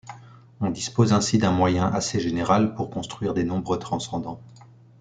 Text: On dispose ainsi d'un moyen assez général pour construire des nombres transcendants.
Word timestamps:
On 0.61 0.71
dispose 0.71 1.13
ainsi 1.13 1.37
d'un 1.37 1.51
moyen 1.51 1.85
assez 1.85 2.19
général 2.19 2.73
pour 2.73 2.89
construire 2.89 3.35
des 3.35 3.43
nombres 3.43 3.77
transcendants. 3.77 4.41